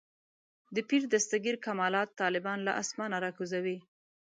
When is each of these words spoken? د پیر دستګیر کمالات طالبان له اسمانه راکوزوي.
د 0.75 0.77
پیر 0.89 1.01
دستګیر 1.13 1.55
کمالات 1.65 2.09
طالبان 2.21 2.59
له 2.67 2.71
اسمانه 2.81 3.17
راکوزوي. 3.25 3.77